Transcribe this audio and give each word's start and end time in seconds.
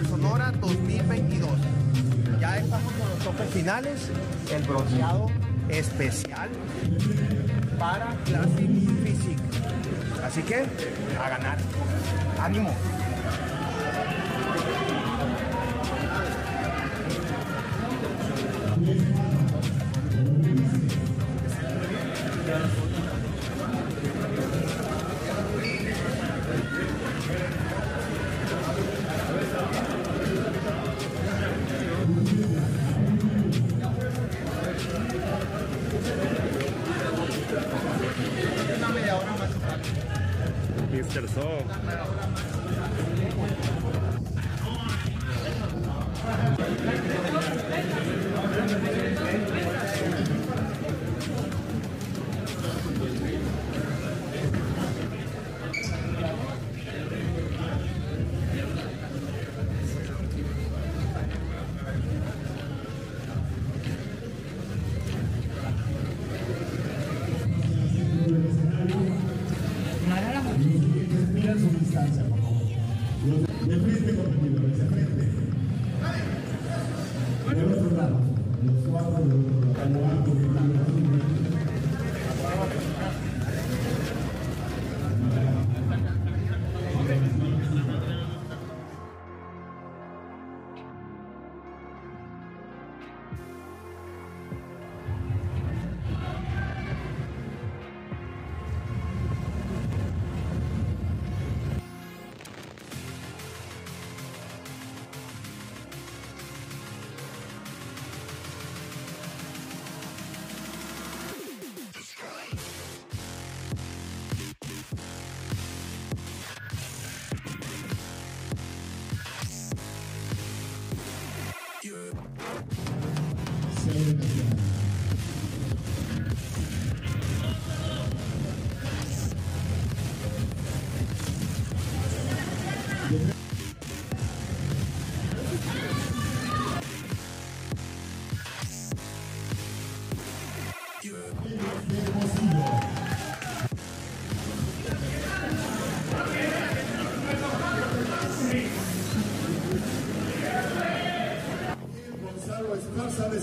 Sonora 0.00 0.50
2022. 0.52 1.50
Ya 2.40 2.56
estamos 2.56 2.92
con 2.94 3.08
los 3.10 3.18
topes 3.18 3.50
finales, 3.50 4.10
el 4.50 4.62
bronceado 4.62 5.26
especial 5.68 6.48
para 7.78 8.16
Classic 8.24 8.70
Physique. 9.04 9.42
Así 10.24 10.42
que, 10.42 10.64
a 11.22 11.28
ganar. 11.28 11.58
¡Ánimo! 12.40 12.70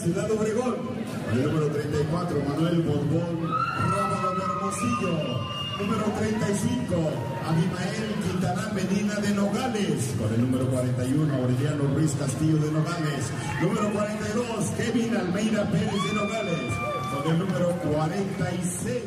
Ciudad 0.10 0.32
Obregón. 0.32 0.76
El 1.32 1.44
número 1.44 1.68
34, 1.68 2.42
Manuel 2.50 2.82
Borbón 2.82 3.48
Rábalo 3.96 4.34
de 4.34 4.44
Hermosillo. 4.44 5.14
Número 5.80 6.04
35, 6.18 6.96
Abimael 7.46 8.16
Quintaná 8.24 8.74
Medina 8.74 9.16
de 9.18 9.30
Nogales. 9.36 10.16
Con 10.18 10.34
el 10.34 10.42
número 10.42 10.68
41, 10.72 11.36
Aureliano 11.36 11.84
Ruiz 11.94 12.16
Castillo 12.18 12.58
de 12.58 12.72
Nogales. 12.72 13.32
Número 13.62 13.94
42, 13.94 14.66
Kevin 14.78 15.16
Almeida 15.16 15.70
Pérez 15.70 16.04
de 16.04 16.14
Nogales. 16.16 16.74
Con 17.14 17.32
el 17.32 17.40
número 17.40 17.70
46, 17.94 19.04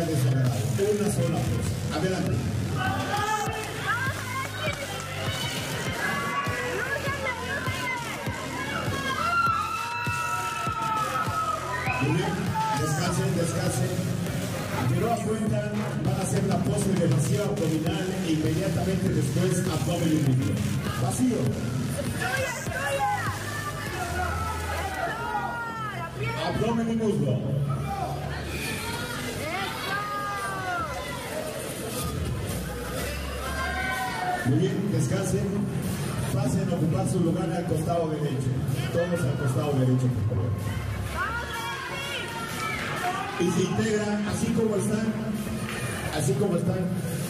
sea. 0.00 0.08
Una 0.82 1.12
sola 1.12 1.38
pose. 1.38 1.98
Adelante. 1.98 2.32
Muy 12.00 12.16
bien. 12.16 12.32
Descansen, 12.80 13.36
descansen. 13.36 14.12
Pero 14.94 15.12
a 15.12 15.16
cuenta, 15.16 15.72
van 16.04 16.14
a 16.14 16.22
hacer 16.22 16.44
la 16.44 16.56
pose 16.58 16.92
de 16.92 17.06
vacío 17.06 17.44
abdominal 17.44 18.06
e 18.26 18.32
inmediatamente 18.32 19.08
después 19.10 19.58
abdomen 19.68 20.12
muslo. 20.26 20.54
Vacío. 21.02 21.36
Abdomen 26.46 26.90
y 26.92 26.96
muslo. 26.96 27.61
Descansen. 35.32 35.82
Pasen 36.32 36.68
a 36.70 36.74
ocupar 36.74 37.08
su 37.08 37.20
lugar 37.20 37.50
al 37.50 37.64
costado 37.66 38.08
derecho. 38.10 38.48
Todos 38.92 39.20
al 39.20 39.34
costado 39.38 39.72
derecho, 39.78 40.06
por 40.06 40.36
favor. 40.36 40.50
Y 43.40 43.50
se 43.50 43.62
integran, 43.62 44.28
así 44.28 44.46
como 44.52 44.76
están, 44.76 45.12
así 46.16 46.32
como 46.34 46.56
están, 46.56 46.78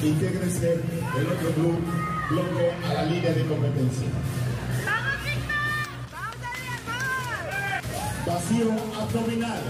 intégrense 0.02 0.75
el 0.75 1.26
otro 1.26 1.52
grupo, 1.56 1.78
bloque 2.31 2.72
a 2.87 2.94
la 2.94 3.04
línea 3.04 3.32
de 3.32 3.46
competencia. 3.46 4.08
Vacío 8.26 8.70
abdominal. 9.00 9.62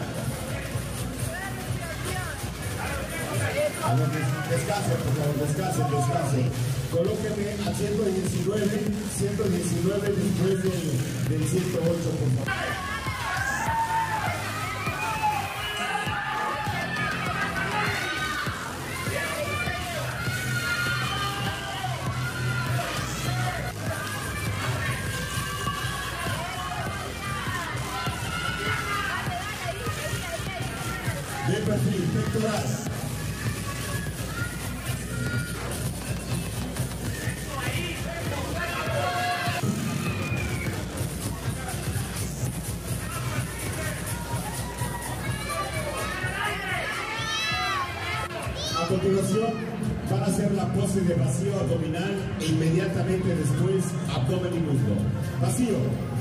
A 3.84 3.94
ver, 3.94 4.08
descansen, 4.50 4.96
por 4.96 5.14
favor, 5.16 5.46
descansen, 5.46 5.90
descansen. 5.90 6.81
Colóquenme 6.92 7.52
a 7.66 7.72
119, 7.72 8.68
119 9.16 10.08
después 10.12 10.62
del, 10.62 11.38
del 11.38 11.48
108, 11.48 11.80
por 11.80 12.44
favor. 12.44 12.91
Continuación 48.92 49.54
van 50.10 50.22
a 50.22 50.26
hacer 50.26 50.52
la 50.52 50.66
pose 50.74 51.00
de 51.00 51.14
vacío 51.14 51.58
abdominal 51.58 52.12
e 52.40 52.44
inmediatamente 52.44 53.34
después 53.34 53.84
abdomen 54.14 54.52
y 54.54 54.58
muslo. 54.58 54.94
Vacío. 55.40 56.11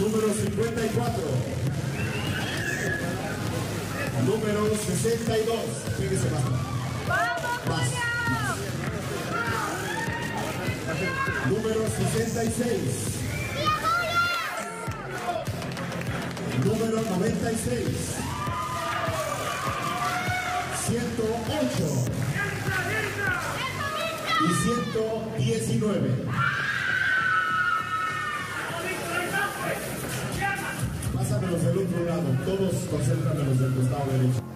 Número 0.00 0.32
54. 0.32 1.22
Número 4.24 4.76
62. 4.76 5.56
Fíjese 5.98 6.30
más. 6.30 6.44
Más. 7.66 7.88
Número 11.50 11.80
66. 11.88 13.18
Número 16.64 17.02
96. 17.02 18.18
108. 20.86 22.18
Y 24.40 25.50
119. 25.66 26.27
Todos 32.88 33.02
concéntramelos 33.02 33.60
del 33.60 33.74
costado 33.74 34.12
derecho. 34.12 34.47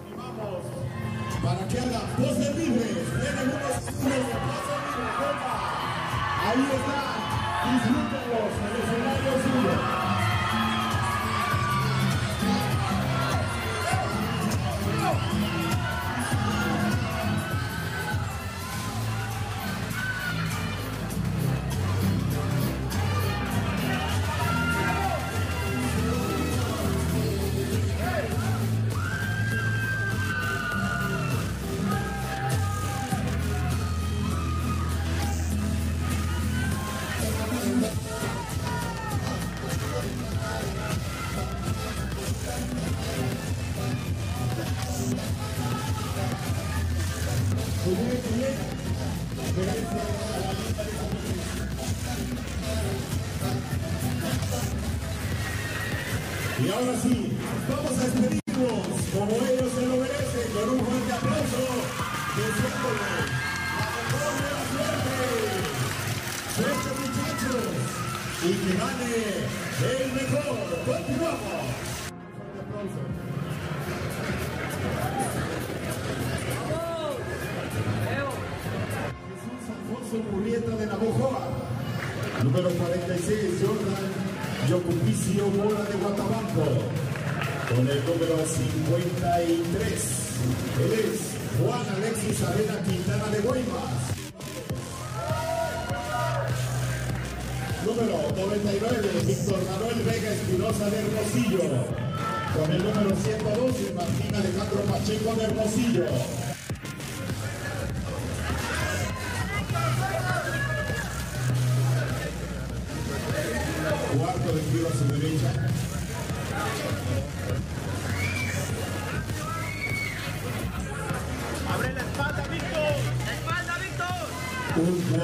Con 88.05 88.13
el 88.13 88.19
número 88.19 88.35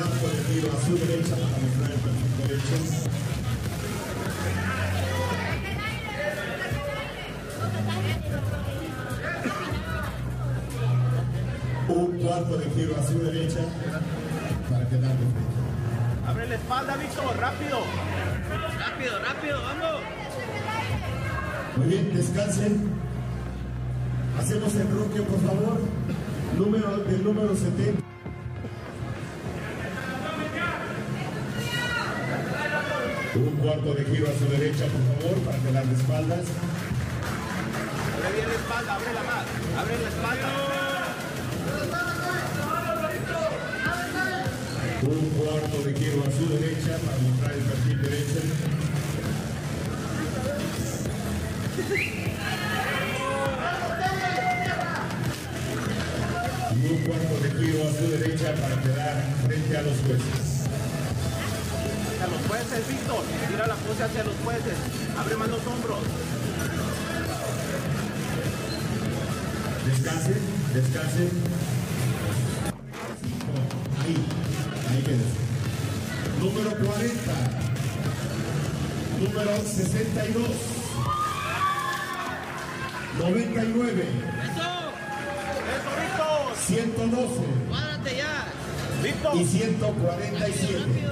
Un 0.10 0.18
cuarto 0.18 0.36
de 0.36 0.44
tiro 0.54 0.72
a 0.72 0.86
su 0.86 0.98
derecha 0.98 1.36
para 1.36 1.58
mostrar 1.60 1.92
el 1.92 2.00
perfil 2.00 2.34
derecho. 2.42 2.76
Un 11.90 12.20
cuarto 12.20 12.58
de 12.58 12.66
tiro 12.66 12.96
a 12.98 13.04
su 13.08 13.20
derecha 13.20 13.60
para 14.70 14.90
quedar 14.90 15.12
de 15.12 15.18
frente. 15.18 15.60
Abre 16.28 16.48
la 16.48 16.56
espalda, 16.56 16.98
Víctor, 16.98 17.38
rápido. 17.38 17.80
¡Rápido, 18.80 19.20
rápido, 19.20 19.62
vamos! 19.62 20.02
Muy 21.78 21.88
bien, 21.88 22.16
descansen. 22.16 22.90
Hacemos 24.40 24.74
el 24.76 24.90
roque, 24.90 25.22
por 25.22 25.40
favor. 25.42 25.80
Número 26.58 26.98
del 26.98 27.24
número 27.24 27.56
70. 27.56 28.09
Un 33.40 33.56
cuarto 33.56 33.94
de 33.94 34.04
giro 34.04 34.28
a 34.28 34.38
su 34.38 34.46
derecha, 34.52 34.86
por 34.88 35.02
favor, 35.08 35.38
para 35.46 35.58
quedar 35.60 35.86
de 35.86 35.96
espaldas. 35.96 36.46
Abre 38.18 38.32
bien 38.36 38.48
la 38.50 38.54
espalda, 38.54 38.96
abre 38.96 39.14
la 39.14 39.24
más. 39.24 39.46
Abre 39.80 39.96
la 39.98 40.10
espalda. 40.10 40.50
Un 45.04 45.30
cuarto 45.40 45.84
de 45.84 45.94
giro 45.94 46.22
a 46.22 46.32
su 46.32 46.50
derecha 46.50 46.98
para 46.98 47.18
mostrar 47.20 47.54
el 47.54 47.64
perfil 47.64 48.02
derecho. 48.02 48.40
Y 56.76 56.92
un 56.92 56.98
cuarto 57.08 57.40
de 57.42 57.50
giro 57.52 57.88
a 57.88 57.92
su 57.94 58.12
derecha 58.12 58.54
para 58.56 58.82
quedar 58.82 59.16
frente 59.48 59.78
a 59.78 59.82
los 59.82 59.98
jueces. 60.00 60.59
Los 62.50 62.58
jueces, 62.58 62.88
Víctor. 62.88 63.24
Tira 63.48 63.68
la 63.68 63.76
pose 63.76 64.04
hacia 64.04 64.24
los 64.24 64.34
jueces. 64.44 64.74
Abre 65.20 65.36
más 65.36 65.50
los 65.50 65.68
hombros. 65.68 66.00
Descanse, 69.86 70.34
descanse. 70.74 71.30
Ahí, 74.02 74.26
ahí 74.90 75.04
quédese. 75.04 75.38
Número 76.40 76.72
40. 76.72 77.34
Número 79.20 79.62
62. 79.64 80.48
99. 83.20 84.04
¡Eso! 84.44 84.70
Eso, 85.76 85.92
Víctor. 86.02 86.56
112 86.58 87.42
¡Cuádrate 87.70 88.18
ya! 88.18 88.46
Víctor. 89.04 89.36
y 89.36 89.46
147. 89.46 91.10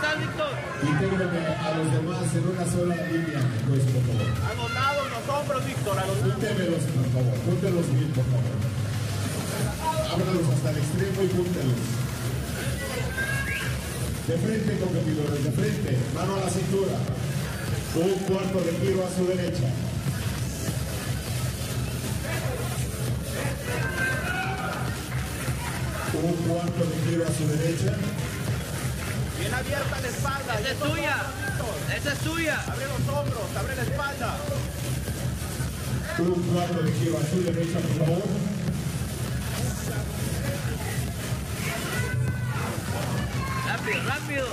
¡Abre 0.00 0.24
el 0.24 0.32
dorsal, 0.32 0.50
Víctor! 0.50 0.52
Intégrame 0.82 1.46
a 1.46 1.74
los 1.76 1.92
demás 1.92 2.34
en 2.34 2.48
una 2.48 2.64
sola 2.64 2.96
línea, 3.06 3.40
pues, 3.68 3.82
por 3.84 4.02
favor. 4.08 4.28
A 4.48 4.54
los 4.54 4.70
lados, 4.72 5.06
los 5.10 5.24
hombros, 5.28 5.66
Víctor. 5.66 5.98
A 5.98 6.06
los 6.06 6.16
lados. 6.16 6.32
Júntemelos, 6.32 6.82
por 6.88 7.06
favor. 7.12 7.36
Júntelos 7.44 7.86
bien, 7.92 8.10
por 8.16 8.24
favor. 8.24 8.56
Ábralos 10.10 10.48
hasta 10.54 10.70
el 10.70 10.76
extremo 10.78 11.22
y 11.22 11.28
júntelos. 11.28 11.80
De 14.26 14.36
frente, 14.38 14.78
competidores, 14.78 15.44
de 15.44 15.52
frente. 15.52 15.98
Mano 16.14 16.36
a 16.36 16.40
la 16.40 16.50
cintura. 16.50 16.96
Un 17.94 18.14
cuarto 18.24 18.58
de 18.60 18.72
giro 18.80 19.04
a 19.04 19.10
su 19.16 19.26
derecha. 19.26 19.68
Un 26.22 26.34
cuarto 26.48 26.84
de 26.84 27.10
giro 27.10 27.24
a 27.24 27.32
su 27.32 27.46
derecha. 27.48 27.96
Abierta 29.60 30.00
la 30.00 30.08
espalda. 30.08 30.54
¡Esa 30.58 30.70
es 30.70 30.78
tuya! 30.78 31.16
¡Esa 31.94 32.12
es 32.12 32.18
tuya! 32.20 32.64
Abre 32.66 32.86
los 32.86 33.14
hombros, 33.14 33.56
abre 33.58 33.76
la 33.76 33.82
espalda. 33.82 34.36
Un 36.18 36.42
cuarto 36.42 36.82
de 36.82 36.92
giro 36.92 37.18
a 37.18 37.22
su 37.22 37.42
derecha, 37.44 37.78
por 37.78 38.06
favor. 38.06 38.22
¡Rápido, 43.66 44.02
rápido! 44.08 44.46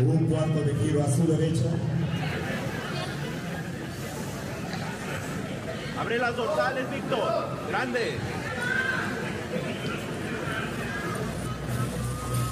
Un 0.00 0.26
cuarto 0.26 0.60
de 0.60 0.74
giro 0.74 1.02
a 1.02 1.10
su 1.14 1.26
derecha. 1.26 1.93
Abre 6.04 6.18
las 6.18 6.36
dorsales, 6.36 6.90
Víctor. 6.90 7.58
Grande. 7.70 8.18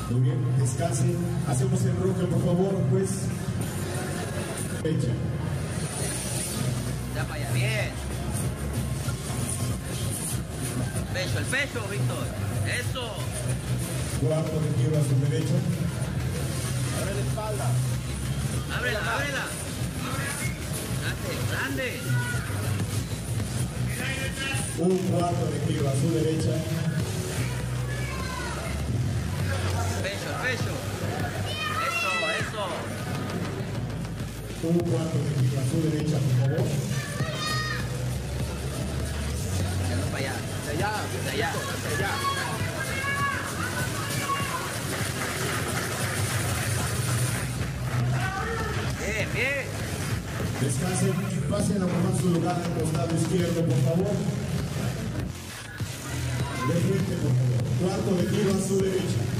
Muy 0.09 0.21
bien, 0.23 0.59
descansen. 0.59 1.19
Hacemos 1.47 1.83
el 1.83 1.95
roque, 1.97 2.25
por 2.25 2.43
favor, 2.47 2.75
pues. 2.91 3.11
Derecha. 4.83 5.09
Ya 7.15 7.25
para 7.25 7.35
allá, 7.35 7.53
bien. 7.53 7.91
Pecho, 11.13 11.39
el 11.39 11.45
pecho, 11.45 11.87
Víctor. 11.91 12.27
Eso. 12.81 13.17
Cuarto 14.27 14.61
de 14.61 14.83
giro 14.83 14.99
a 14.99 15.03
su 15.03 15.31
derecha. 15.31 15.55
Abre 17.03 17.15
la 17.15 17.21
espalda. 17.21 17.71
Ábrela, 18.79 19.15
ábrela. 19.15 19.45
Grande, 21.03 21.91
grande. 22.01 22.42
Un 24.83 24.99
cuarto 24.99 25.47
de 25.47 25.61
giro 25.61 25.89
a 25.89 25.93
su 25.93 26.13
derecha. 26.13 26.55
El 29.95 30.03
pecho. 30.03 30.31
Eso, 30.53 30.75
eso. 32.41 32.65
Un 34.65 34.79
cuarto 34.81 35.19
de 35.19 35.31
giro 35.39 35.61
a 35.61 35.65
su 35.71 35.77
derecha, 35.89 36.17
por 36.19 36.35
favor. 36.41 36.67
Yendo 39.89 40.07
para 40.07 40.19
allá. 40.19 40.35
Hacia 40.59 40.73
allá. 40.73 40.91
Allá. 41.31 41.51
Hacia 41.51 41.91
allá. 41.97 42.13
Bien, 48.99 49.29
bien. 49.33 49.65
Descansen. 50.61 51.15
Pasen 51.49 51.77
a 51.77 51.87
tomar 51.87 52.15
su 52.21 52.29
lugar 52.31 52.57
al 52.57 52.73
costado 52.83 53.15
izquierdo, 53.15 53.61
por 53.65 53.81
favor. 53.85 54.42
De 56.69 56.75
frente, 56.75 57.15
por 57.21 57.33
favor. 57.33 57.63
Cuarto 57.81 58.15
de 58.15 58.37
giro 58.37 58.51
a 58.55 59.32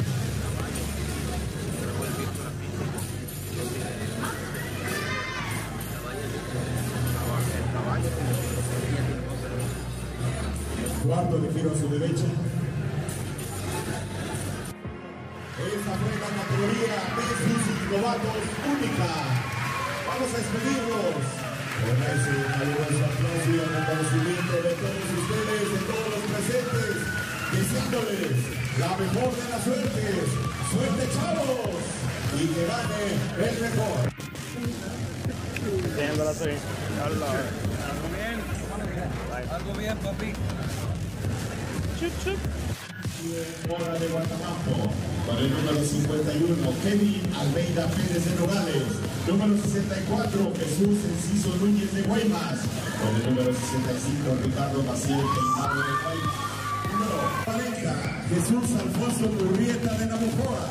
Pérez 47.73 48.25
de 48.29 48.37
Nogales. 48.37 48.85
Número 49.27 49.57
64, 49.57 50.53
Jesús 50.61 50.99
Enciso 51.09 51.57
Núñez 51.57 51.89
de 51.95 52.03
Guaymas. 52.03 52.61
Con 53.01 53.17
el 53.17 53.23
número 53.33 53.49
65, 53.49 54.37
Ricardo 54.45 54.83
Maciel 54.85 55.17
de 55.17 55.41
Guaymas. 55.57 56.53
Número 56.93 57.17
40, 57.49 58.29
Jesús 58.29 58.67
Alfonso 58.77 59.25
Murrieta 59.33 59.91
de 59.97 60.05
Navojoa. 60.05 60.69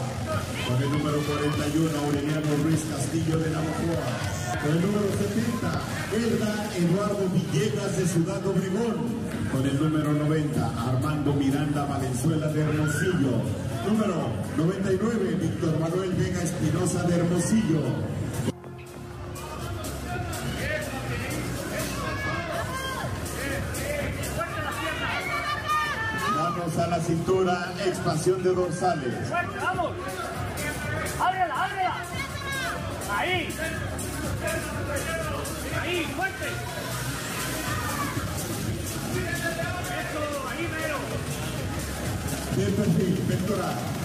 Con 0.70 0.78
el 0.78 0.92
número 0.92 1.18
41, 1.26 2.00
Aureliano 2.06 2.50
Ruiz 2.62 2.82
Castillo 2.86 3.40
de 3.40 3.50
Navojoa. 3.50 4.06
Con 4.62 4.70
el 4.70 4.82
número 4.86 5.10
70, 5.18 5.82
Elda 6.22 6.54
Eduardo 6.78 7.26
Villegas 7.34 7.98
de 7.98 8.06
Ciudad 8.06 8.46
Obregón. 8.46 9.10
Con 9.52 9.66
el 9.66 9.76
número 9.82 10.14
90, 10.14 10.70
Armando 10.86 11.34
Miranda 11.34 11.84
Valenzuela 11.86 12.48
de 12.48 12.62
Hermosillo. 12.62 13.61
Número 13.88 14.16
99, 14.58 15.36
Víctor 15.42 15.80
Manuel 15.80 16.12
Vega 16.14 16.44
Espinosa 16.44 17.04
de 17.04 17.16
Hermosillo. 17.16 17.82
Manos 26.36 26.78
a 26.78 26.88
la 26.88 27.00
cintura, 27.00 27.74
expansión 27.86 28.44
de 28.44 28.54
dorsales. 28.54 29.28
¡Fuerte, 29.28 29.58
vamos! 29.58 29.92
¡Ábrela, 31.20 31.64
ábrela! 31.64 31.96
¡Ahí! 33.18 33.50
¡Ahí, 35.82 36.04
fuerte! 36.16 36.91
Bien 42.56 42.70
perfil, 42.76 43.16
pectoral. 43.30 44.01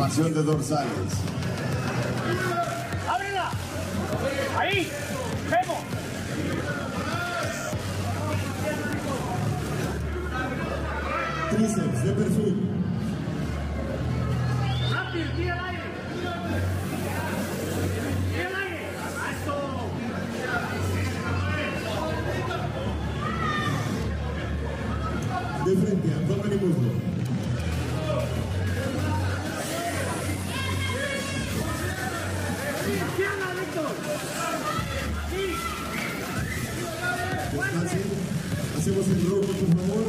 Expansión 0.00 0.32
de 0.32 0.42
dorsales. 0.42 1.29
El 39.20 39.30
rojo, 39.30 39.42
por 39.42 39.68
favor. 39.76 40.06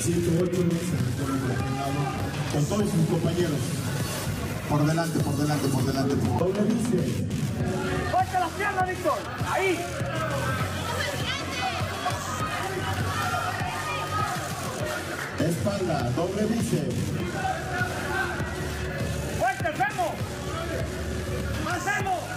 108 0.00 0.52
se 0.52 0.96
recorre 1.04 1.38
por 1.38 1.50
aquel 1.50 1.74
lado. 1.74 2.00
Con 2.52 2.64
todos 2.64 2.90
sus 2.90 3.08
compañeros. 3.08 3.60
Por 4.68 4.86
delante, 4.86 5.18
por 5.20 5.36
delante, 5.36 5.68
por 5.68 5.84
delante. 5.84 6.14
Por... 6.16 6.38
Doble 6.38 6.62
bíceps. 6.62 7.12
Fuerte 8.10 8.38
las 8.38 8.50
piernas, 8.50 8.88
Víctor. 8.88 9.18
Ahí. 9.50 9.80
Espalda, 15.40 16.10
doble 16.16 16.44
bíceps. 16.46 16.94
Fuerte, 19.38 19.72
Femo. 19.72 20.14
Más 21.64 21.82
Femo. 21.82 22.27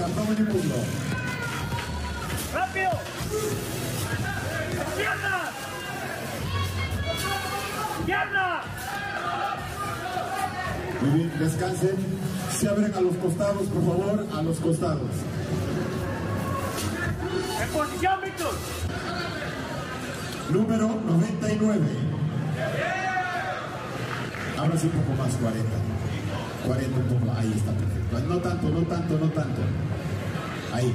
Frente, 0.00 0.20
abdomen 0.20 0.38
y 0.38 0.52
muslo. 0.52 0.74
Rápido. 2.54 2.90
Piernas. 4.96 5.50
Piernas. 8.06 8.64
Muy 11.00 11.10
bien, 11.10 11.38
descansen. 11.38 11.96
Se 12.58 12.68
abren 12.68 12.94
a 12.94 13.00
los 13.00 13.16
costados, 13.16 13.66
por 13.68 13.84
favor, 13.84 14.26
a 14.36 14.42
los 14.42 14.58
costados. 14.58 15.10
En 17.62 17.68
posición, 17.68 18.20
Víctor. 18.24 18.54
Número 20.50 20.88
99. 21.06 21.86
Ahora 24.58 24.76
sí 24.76 24.90
un 24.92 25.02
poco 25.02 25.22
más, 25.22 25.34
40. 25.36 25.70
40 26.66 26.96
un 26.96 27.04
poco, 27.04 27.32
ahí 27.38 27.52
está 27.56 27.72
perfecto. 27.72 28.28
No 28.28 28.38
tanto, 28.38 28.68
no 28.68 28.80
tanto, 28.82 29.18
no 29.18 29.30
tanto. 29.30 29.62
Ahí. 30.72 30.92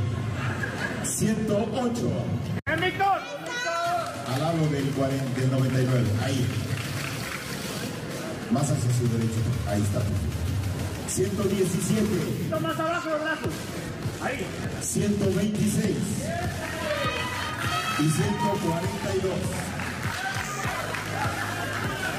108. 1.03 2.11
En 2.67 2.79
Víctor. 2.81 3.17
Al 4.33 4.39
lado 4.41 4.67
del, 4.69 4.85
40, 4.91 5.39
del 5.39 5.51
99. 5.51 6.03
Ahí. 6.23 6.45
Más 8.51 8.63
hacia 8.63 8.91
su 8.97 9.07
derecho. 9.11 9.41
Ahí 9.69 9.81
está 9.81 9.99
perfecto. 9.99 10.35
117. 11.07 12.01
Víctor, 12.41 12.61
más 12.61 12.79
abajo 12.79 13.09
los 13.09 13.21
brazos. 13.21 13.53
Ahí. 14.23 14.45
126 14.81 15.95
y 17.99 18.09
142. 18.09 19.31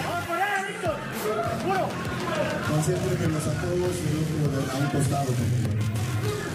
Vamos 0.04 0.24
por 0.26 0.36
allá, 0.36 0.66
Víctor. 0.68 0.96
Puro. 1.64 1.88
Concéntrenlos 2.70 3.46
a 3.46 3.52
todos 3.60 3.94
y 3.96 4.08
el 4.08 4.16
otro 4.22 4.62
de- 4.62 4.70
a 4.72 4.74
un 4.76 4.86
costado, 4.90 5.24
por 5.26 5.34
favor. 5.36 5.95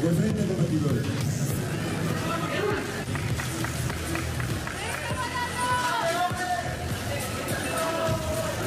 De 0.01 0.09
frente, 0.09 0.43
competidores. 0.45 1.03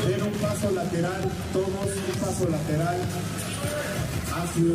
Den 0.06 0.22
un 0.22 0.32
paso 0.34 0.70
lateral, 0.70 1.22
todos 1.52 1.68
un 1.68 2.20
paso 2.20 2.48
lateral 2.48 2.96
hacia 4.32 4.74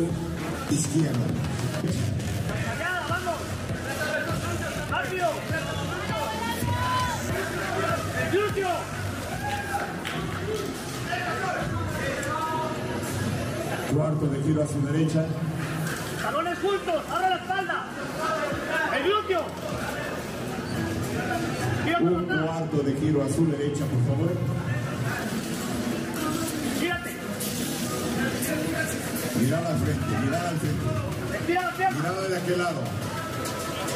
izquierda. 0.70 1.26
Vamos. 3.08 3.38
Rápido. 4.90 5.28
Cuarto 13.94 14.26
de 14.26 14.42
giro 14.42 14.62
a 14.62 14.66
su 14.66 14.80
derecha. 14.82 15.24
Juntos. 16.62 17.02
Abre 17.10 17.30
la 17.30 17.36
espalda. 17.36 17.84
El 18.96 19.02
glúteo. 19.04 19.44
Un 22.00 22.24
cuarto 22.24 22.76
de 22.82 22.94
giro 22.94 23.24
a 23.24 23.28
su 23.28 23.46
derecha, 23.46 23.84
por 23.86 24.04
favor. 24.06 24.30
Gírate. 26.78 27.16
Mirar 29.40 29.66
al 29.66 29.78
frente, 29.78 30.18
mirar 30.24 30.46
al 30.46 30.58
frente. 30.58 30.84
Estira 31.38 31.62
la 31.62 31.72
pierna. 31.72 31.98
Mirada 31.98 32.28
de 32.28 32.36
aquel 32.36 32.58
lado. 32.58 32.80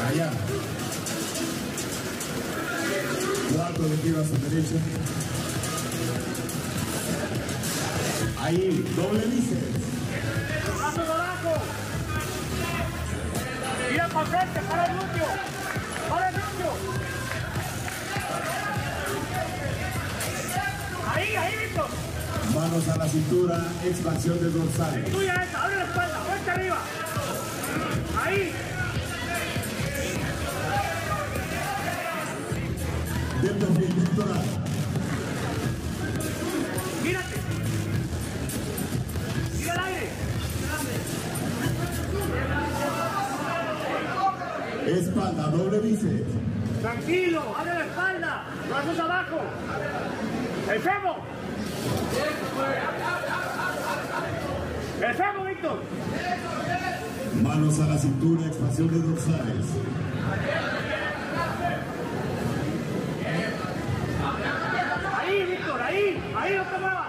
Allá. 0.08 0.30
Cuarto 3.54 3.82
de 3.82 3.96
giro 3.98 4.20
a 4.20 4.24
su 4.24 4.32
derecha. 4.48 4.74
Ahí, 8.40 8.84
doble 8.96 9.26
bíceps. 9.26 9.83
Para 14.14 14.26
frente. 14.26 14.60
Para 14.70 14.86
el 14.86 14.92
glúteo. 14.92 15.26
Para 16.08 16.28
el 16.28 16.34
glúteo. 16.34 16.72
Ahí, 21.12 21.36
ahí, 21.36 21.54
Víctor. 21.66 21.88
Manos 22.54 22.88
a 22.88 22.96
la 22.96 23.08
cintura, 23.08 23.64
expansión 23.84 24.40
de 24.40 24.50
dorsales. 24.50 25.10
Tuya 25.10 25.34
esa. 25.34 25.64
Abre 25.64 25.76
la 25.76 25.84
espalda. 25.84 26.22
Vuelta 26.28 26.52
arriba. 26.52 26.78
Ahí. 28.24 28.63
Tranquilo. 46.94 47.42
Abre 47.58 47.74
la 47.74 47.84
espalda. 47.84 48.44
Brazos 48.68 48.98
abajo. 49.00 49.40
El 50.72 50.80
femo. 50.80 51.16
El 55.02 55.14
femo, 55.14 55.44
Víctor. 55.44 55.82
Manos 57.42 57.80
a 57.80 57.86
la 57.86 57.98
cintura, 57.98 58.46
expansión 58.46 58.88
de 58.88 59.00
dorsales. 59.00 59.66
Ahí, 65.18 65.42
Víctor. 65.44 65.82
Ahí. 65.82 66.22
Ahí 66.36 66.56
no 66.56 66.62
te 66.64 66.78
muevas. 66.78 67.06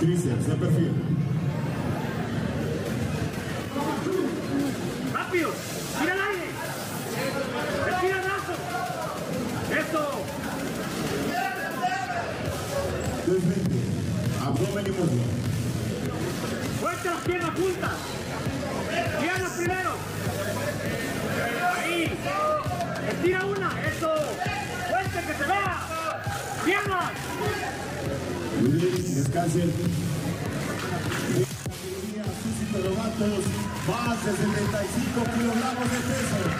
Tríceps 0.00 0.46
de 0.46 0.54
perfil. 0.56 1.13
Perogatos, 29.44 29.68
más 33.86 34.24
de 34.24 34.32
75 34.32 35.24
kilogramos 35.36 35.90
de 35.92 35.98
peso. 35.98 36.53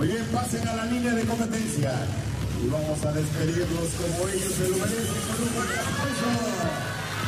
Muy 0.00 0.08
bien, 0.08 0.24
pasen 0.32 0.66
a 0.66 0.76
la 0.76 0.86
línea 0.86 1.12
de 1.12 1.22
competencia. 1.26 1.92
Y 2.64 2.68
vamos 2.68 3.04
a 3.04 3.12
despedirlos 3.12 3.88
como 4.00 4.28
ellos 4.30 4.54
se 4.54 4.68
lo 4.70 4.76
merecen 4.78 5.20
con 5.28 5.42
un 5.44 5.54
buen 5.54 5.68
aplauso. 5.76 6.30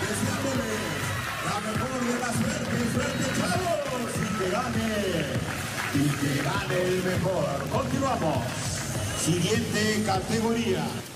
Deseándoles 0.00 0.80
la 1.44 1.56
mejor 1.68 2.00
de 2.00 2.16
las 2.18 2.32
suertes, 2.32 2.92
suerte 2.94 3.28
chavos. 3.37 4.08
Y 4.16 4.38
que 4.38 4.48
gane, 4.56 4.88
y 5.92 6.08
que 6.16 6.32
gane 6.42 6.82
el 6.88 7.04
mejor. 7.04 7.68
Continuamos. 7.70 8.40
Siguiente 9.20 10.02
categoría. 10.06 11.12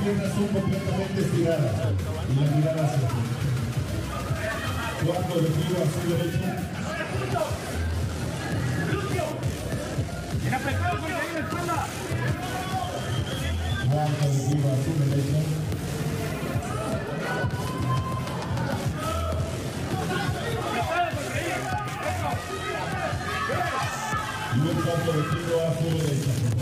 Piernas 0.00 0.32
son 0.32 0.46
completamente 0.48 1.20
estiradas 1.20 1.72
y 2.30 2.34
la 2.40 2.50
mirada 2.56 2.84
hacia 2.84 3.06
afuera. 3.06 3.28
Cuarto 5.04 5.34
de 5.40 5.48
giro 5.48 5.76
a 5.78 5.86
su 5.90 6.00
derecha. 6.08 6.48
¡Bien 10.40 10.54
apretado, 10.54 10.98
porque 10.98 11.14
ahí 11.14 11.30
la 11.34 11.40
espalda! 11.40 11.86
Cuarto 13.90 14.24
de 14.28 14.38
giro 14.46 14.68
a 14.68 14.76
su 14.84 14.92
derecha. 15.04 15.40
Y 24.54 24.58
un 24.60 24.82
cuarto 24.82 25.12
de 25.12 25.22
giro 25.22 25.56
a 25.60 25.70
su 25.78 25.84
derecha, 25.96 26.57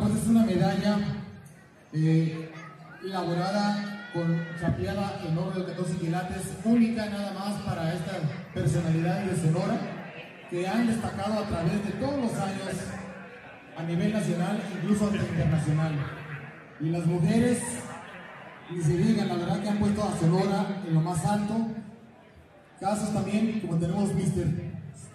pues 0.00 0.22
es 0.22 0.28
una 0.28 0.44
medalla 0.44 0.98
eh, 1.92 2.50
elaborada 3.04 4.08
con 4.14 4.44
chapeada 4.58 5.20
en 5.26 5.38
oro 5.38 5.60
de 5.60 5.72
14 5.72 5.96
quilates, 5.96 6.42
única 6.64 7.06
nada 7.06 7.32
más 7.32 7.60
para 7.62 7.92
esta 7.94 8.12
personalidad 8.54 9.22
de 9.24 9.36
Sonora, 9.36 9.78
que 10.48 10.66
han 10.66 10.86
destacado 10.86 11.44
a 11.44 11.46
través 11.46 11.84
de 11.84 11.92
todos 11.92 12.16
los 12.16 12.34
años 12.34 12.68
a 13.76 13.82
nivel 13.82 14.12
nacional, 14.12 14.60
incluso 14.74 15.06
hasta 15.06 15.18
internacional. 15.18 15.92
Y 16.80 16.88
las 16.88 17.06
mujeres 17.06 17.58
ni 18.70 18.82
se 18.82 18.96
digan, 18.96 19.28
la 19.28 19.36
verdad 19.36 19.62
que 19.62 19.68
han 19.68 19.78
puesto 19.78 20.02
a 20.02 20.18
Sonora 20.18 20.82
en 20.86 20.94
lo 20.94 21.00
más 21.00 21.24
alto. 21.24 21.68
Casos 22.80 23.12
también, 23.12 23.60
como 23.60 23.78
tenemos 23.78 24.14
Mister 24.14 24.46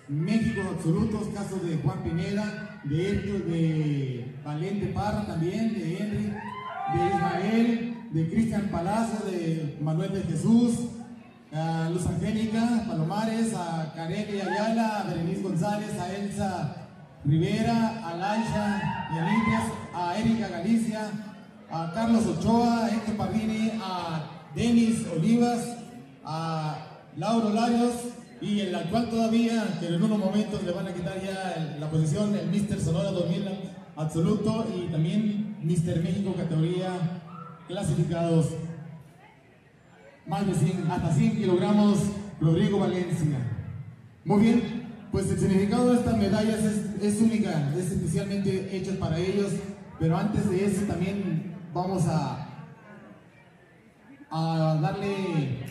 México 0.08 0.62
absolutos, 0.76 1.30
casos 1.34 1.68
de 1.68 1.78
Juan 1.78 2.04
Pineda, 2.04 2.80
de 2.84 3.10
Héctor, 3.10 3.46
de 3.46 4.35
Valente 4.46 4.86
Parra 4.94 5.26
también, 5.26 5.74
de 5.74 5.98
Henry, 5.98 6.32
de 6.94 7.08
Ismael, 7.10 7.98
de 8.12 8.30
Cristian 8.30 8.70
Palacio, 8.72 9.26
de 9.26 9.76
Manuel 9.82 10.14
de 10.14 10.22
Jesús, 10.22 10.82
a 11.52 11.90
Luz 11.90 12.06
Angélica 12.06 12.86
Palomares, 12.88 13.56
a 13.56 13.92
Kareli 13.96 14.40
Ayala, 14.40 15.00
a 15.00 15.04
Berenice 15.06 15.42
González, 15.42 16.00
a 16.00 16.16
Elsa 16.16 16.76
Rivera, 17.26 18.08
a 18.08 18.16
Laisha 18.18 19.08
Yanitas, 19.16 19.72
a 19.96 20.20
Erika 20.20 20.48
Galicia, 20.50 21.10
a 21.72 21.92
Carlos 21.92 22.28
Ochoa, 22.28 22.86
a 22.86 22.90
Héctor 22.90 23.18
Pardini, 23.18 23.72
a 23.82 24.30
Denis 24.54 25.08
Olivas, 25.12 25.76
a 26.24 26.78
Lauro 27.18 27.50
Larios 27.50 27.96
y 28.40 28.60
el 28.60 28.76
actual 28.76 29.10
todavía, 29.10 29.80
que 29.80 29.88
en 29.88 30.04
unos 30.04 30.20
momentos 30.20 30.62
le 30.64 30.72
van 30.72 30.88
a 30.88 30.94
quitar 30.94 31.20
ya 31.20 31.78
la 31.80 31.90
posición, 31.90 32.36
el 32.36 32.48
Mister 32.50 32.80
Sonora 32.80 33.10
2000 33.10 33.76
absoluto 33.96 34.68
y 34.76 34.92
también 34.92 35.58
Mister 35.62 36.02
México 36.04 36.34
categoría 36.36 37.22
clasificados 37.68 38.50
más 40.28 40.46
de 40.46 40.54
100, 40.54 40.92
hasta 40.92 41.14
100 41.14 41.38
kilogramos, 41.38 42.00
Rodrigo 42.42 42.80
Valencia. 42.80 43.38
Muy 44.24 44.42
bien, 44.42 44.88
pues 45.12 45.30
el 45.30 45.40
significado 45.40 45.92
de 45.92 46.00
estas 46.00 46.18
medallas 46.18 46.60
es, 46.64 47.04
es 47.04 47.22
única, 47.22 47.74
es 47.76 47.92
especialmente 47.92 48.76
hecha 48.76 48.92
para 49.00 49.18
ellos, 49.20 49.52
pero 50.00 50.18
antes 50.18 50.50
de 50.50 50.66
eso 50.66 50.82
también 50.88 51.56
vamos 51.74 52.06
a, 52.08 52.48
a 54.32 54.80
darle 54.82 55.64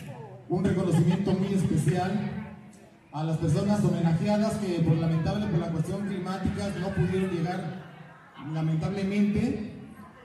un 0.49 0.63
reconocimiento 0.63 1.33
muy 1.33 1.53
especial 1.53 2.31
a 3.11 3.23
las 3.23 3.37
personas 3.37 3.83
homenajeadas 3.83 4.55
que 4.55 4.79
por 4.79 4.97
lamentable 4.97 5.47
por 5.47 5.59
la 5.59 5.67
cuestión 5.67 6.07
climática 6.07 6.69
no 6.79 6.89
pudieron 6.89 7.29
llegar 7.31 7.84
lamentablemente. 8.53 9.71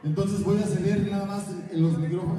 Entonces 0.02 0.42
voy 0.44 0.58
a 0.58 0.66
ceder 0.66 1.10
nada 1.10 1.26
más 1.26 1.44
el, 1.70 1.82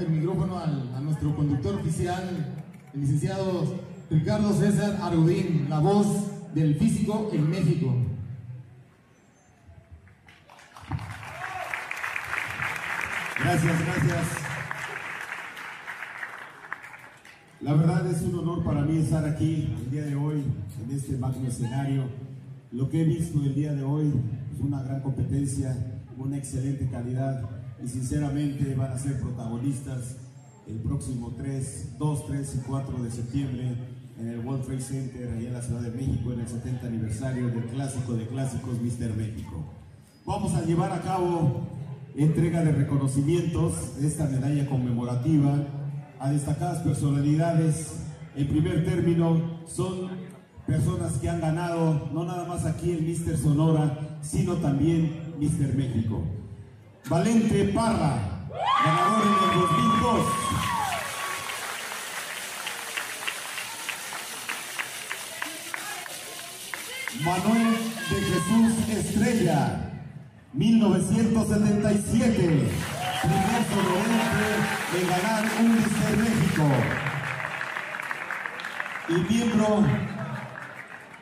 micrófono 0.09 0.57
al- 0.57 0.93
a 0.95 0.99
nuestro 0.99 1.35
conductor 1.35 1.75
oficial, 1.75 2.55
el 2.93 3.01
licenciado 3.01 3.75
Ricardo 4.09 4.51
César 4.53 4.97
Arudín, 5.01 5.67
la 5.69 5.79
voz 5.79 6.53
del 6.55 6.75
físico 6.75 7.29
en 7.33 7.49
México. 7.49 7.95
Gracias, 13.39 13.85
gracias. 13.85 14.27
La 17.61 17.73
verdad 17.75 18.07
es 18.07 18.21
un 18.23 18.39
honor 18.39 18.63
para 18.63 18.81
mí 18.81 18.97
estar 18.97 19.23
aquí 19.25 19.73
el 19.85 19.91
día 19.91 20.03
de 20.03 20.15
hoy, 20.15 20.43
en 20.83 20.95
este 20.95 21.17
magno 21.17 21.47
escenario. 21.47 22.03
Lo 22.71 22.89
que 22.89 23.01
he 23.01 23.03
visto 23.03 23.37
el 23.43 23.53
día 23.53 23.73
de 23.73 23.83
hoy 23.83 24.13
es 24.53 24.61
una 24.61 24.81
gran 24.81 25.01
competencia, 25.01 25.75
una 26.17 26.37
excelente 26.37 26.87
calidad 26.89 27.41
y 27.83 27.87
sinceramente 27.89 28.75
van 28.75 28.93
a 28.93 28.97
ser 28.97 29.19
protagonistas 29.19 30.15
el 30.67 30.77
próximo 30.77 31.33
3, 31.35 31.97
2, 31.99 32.27
3 32.27 32.55
y 32.55 32.67
4 32.69 33.03
de 33.03 33.11
septiembre 33.11 33.75
en 34.17 34.27
el 34.27 34.39
World 34.39 34.65
Trade 34.65 34.81
Center, 34.81 35.33
allá 35.33 35.47
en 35.47 35.53
la 35.53 35.61
Ciudad 35.61 35.81
de 35.81 35.91
México, 35.91 36.31
en 36.31 36.39
el 36.39 36.47
70 36.47 36.87
aniversario 36.87 37.49
del 37.49 37.65
clásico 37.65 38.13
de 38.13 38.25
clásicos 38.27 38.81
Mister 38.81 39.13
México. 39.17 39.65
Vamos 40.25 40.53
a 40.53 40.63
llevar 40.63 40.93
a 40.93 41.01
cabo 41.01 41.67
entrega 42.15 42.63
de 42.63 42.71
reconocimientos 42.71 43.99
de 43.99 44.07
esta 44.07 44.29
medalla 44.29 44.65
conmemorativa 44.67 45.57
a 46.19 46.31
destacadas 46.31 46.83
personalidades. 46.83 48.05
En 48.33 48.47
primer 48.47 48.85
término, 48.85 49.59
son 49.67 50.30
personas 50.65 51.13
que 51.13 51.29
han 51.29 51.41
ganado 51.41 52.09
no 52.13 52.23
nada 52.23 52.45
más 52.45 52.65
aquí 52.65 52.91
en 52.91 53.05
Mister 53.05 53.37
Sonora, 53.37 53.97
sino 54.21 54.55
también 54.55 55.33
Mister 55.37 55.75
México. 55.75 56.23
Valente 57.09 57.65
Parra, 57.73 58.47
ganador 58.85 59.23
en 59.23 59.29
el 59.29 59.59
2002. 59.59 60.21
Manuel 67.23 67.77
de 68.09 68.17
Jesús 68.21 68.73
Estrella, 68.89 69.91
1977, 70.53 72.33
primer 73.21 73.61
sonorense 73.69 74.49
en 74.97 75.05
ganar 75.07 75.43
un 75.59 75.67
Mister 75.75 76.13
México. 76.17 76.65
Y 79.09 79.13
miembro, 79.33 79.69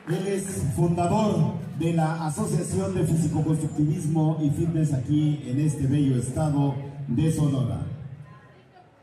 él 0.10 0.28
es 0.28 0.64
fundador 0.76 1.54
de 1.78 1.94
la 1.94 2.26
Asociación 2.26 2.96
de 2.96 3.06
Fisicoconstructivismo 3.06 4.40
y 4.42 4.50
Fitness 4.50 4.94
aquí 4.94 5.44
en 5.46 5.60
este 5.60 5.86
bello 5.86 6.18
estado 6.18 6.74
de 7.08 7.32
Sonora. 7.32 7.86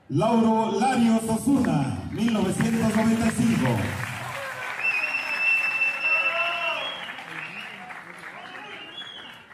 Lauro 0.08 0.78
Larios 0.78 1.22
Osuna, 1.28 2.10
1995. 2.12 3.66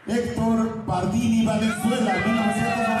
Héctor 0.07 0.83
Pardini 0.85 1.45
Valenzuela, 1.45 2.13
1993. 2.13 2.92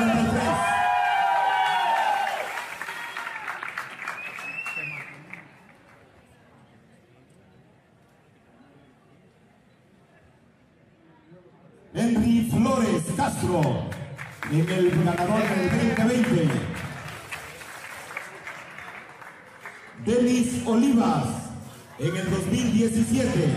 En 14.53 14.69
el 14.69 14.91
ganador 14.91 15.41
del 15.49 15.95
2020. 15.95 16.53
Denis 20.05 20.61
Olivas 20.67 21.25
en 21.97 22.15
el 22.15 22.29
2017. 22.29 23.51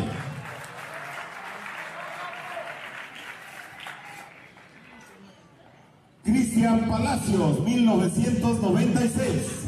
Cristian 6.25 6.89
Palacios, 6.89 7.61
1996. 7.61 9.67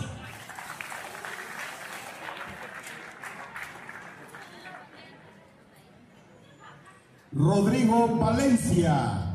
Rodrigo 7.32 8.16
Valencia 8.16 9.27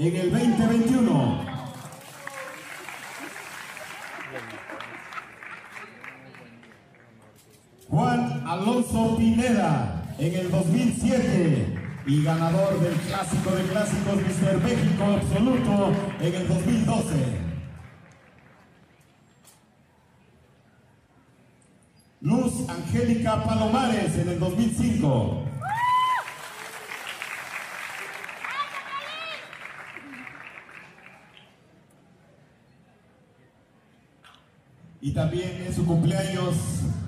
en 0.00 0.16
el 0.16 0.30
2021. 0.30 1.44
Juan 7.90 8.42
Alonso 8.46 9.16
Pineda 9.18 10.02
en 10.18 10.34
el 10.34 10.50
2007 10.50 11.78
y 12.06 12.24
ganador 12.24 12.80
del 12.80 12.94
Clásico 12.94 13.50
de 13.50 13.62
Clásicos 13.64 14.16
Mr. 14.16 14.62
México 14.62 15.04
Absoluto 15.04 15.92
en 16.20 16.34
el 16.34 16.48
2012. 16.48 17.50
Luz 22.22 22.68
Angélica 22.70 23.44
Palomares 23.44 24.16
en 24.16 24.28
el 24.30 24.38
2005. 24.40 25.44
Y 35.02 35.12
también 35.12 35.64
en 35.66 35.74
su 35.74 35.86
cumpleaños 35.86 36.54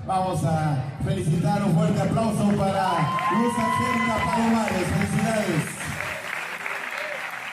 vamos 0.07 0.43
a 0.43 0.83
felicitar 1.05 1.63
un 1.63 1.75
fuerte 1.75 2.01
aplauso 2.01 2.51
para 2.57 2.89
Luz 3.31 3.53
Angélica 3.55 4.17
Palomares. 4.25 4.87
Felicidades. 4.87 5.83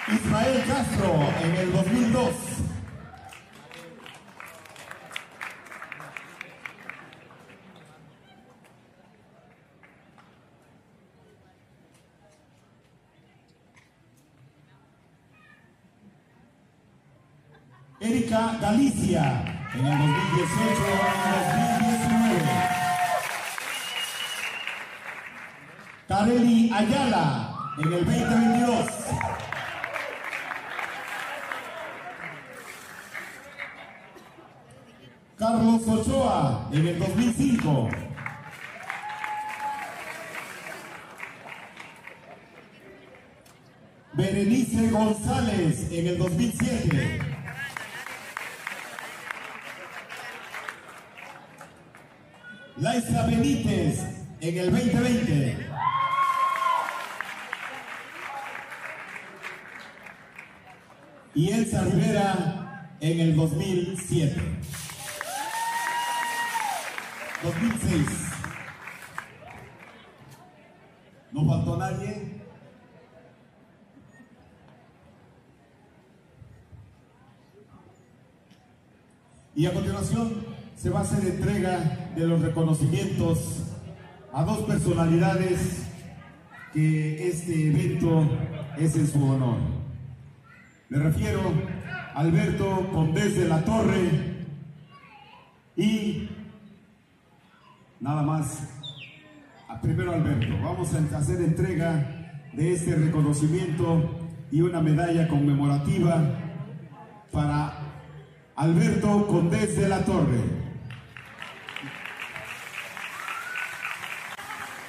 Ismael 0.09 0.65
Castro 0.67 1.29
en 1.45 1.57
el 1.57 1.73
2002. 1.73 2.31
Erika 18.01 18.59
Galicia 18.63 19.60
en 19.75 19.87
el 19.87 19.99
2018 19.99 20.83
y 21.15 21.59
2019. 21.81 22.51
Tareli 26.09 26.73
Ayala 26.73 27.55
en 27.79 27.93
el 27.93 28.05
2022. 28.05 28.87
Carlos 35.39 35.83
Ochoa 35.87 36.69
en 36.73 36.87
el 36.89 36.99
2005. 36.99 37.89
Berenice 44.15 44.91
González 44.91 45.91
en 45.93 46.07
el 46.09 46.19
2007. 46.19 47.40
Laisa 52.81 53.27
Benítez 53.27 54.01
en 54.41 54.57
el 54.57 54.71
2020. 54.71 55.67
Y 61.35 61.51
Elsa 61.51 61.85
Rivera 61.85 62.89
en 63.01 63.21
el 63.21 63.37
2007. 63.37 64.41
2006. 67.43 68.07
¿No 71.33 71.47
faltó 71.47 71.77
nadie? 71.77 72.41
Y 79.55 79.67
a 79.67 79.75
continuación 79.75 80.47
se 80.75 80.89
va 80.89 81.01
a 81.01 81.03
hacer 81.03 81.27
entrega 81.27 82.00
de 82.17 82.27
los 82.27 82.41
reconocimientos 82.41 83.63
a 84.33 84.45
dos 84.45 84.59
personalidades 84.61 85.87
que 86.73 87.29
este 87.29 87.69
evento 87.69 88.29
es 88.79 88.97
en 88.97 89.07
su 89.07 89.25
honor. 89.25 89.59
Me 90.89 90.99
refiero 90.99 91.41
a 92.15 92.21
Alberto 92.21 92.89
Condés 92.93 93.37
de 93.37 93.49
la 93.49 93.65
Torre 93.65 94.47
y 95.77 96.29
nada 98.01 98.23
más, 98.23 98.69
a 99.69 99.81
primero 99.81 100.13
Alberto, 100.13 100.55
vamos 100.63 100.93
a 100.95 101.17
hacer 101.17 101.41
entrega 101.41 102.39
de 102.53 102.73
este 102.73 102.95
reconocimiento 102.97 104.29
y 104.51 104.63
una 104.63 104.81
medalla 104.81 105.29
conmemorativa 105.29 106.21
para 107.31 107.73
Alberto 108.57 109.27
Condés 109.27 109.77
de 109.77 109.89
la 109.89 110.05
Torre. 110.05 110.60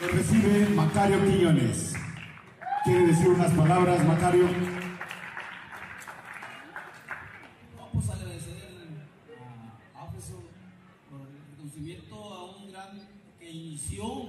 Recibe 0.01 0.67
Macario 0.69 1.23
Quiñones. 1.23 1.93
¿Quiere 2.83 3.05
decir 3.05 3.27
unas 3.29 3.51
palabras, 3.51 4.03
Macario? 4.03 4.47
Vamos 7.77 8.09
a 8.09 8.13
agradecer 8.13 8.57
a 9.95 10.03
AFESO 10.03 10.41
por 11.07 11.21
el 11.21 11.27
reconocimiento 11.51 12.15
a 12.15 12.57
un 12.57 12.71
gran 12.71 13.07
que 13.39 13.51
inició 13.51 14.23